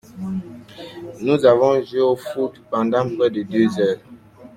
Nous 1.21 1.45
avons 1.45 1.79
joué 1.85 1.99
au 2.01 2.15
foot 2.15 2.59
pendant 2.71 3.07
près 3.15 3.29
de 3.29 3.43
deux 3.43 3.79
heures. 3.79 3.99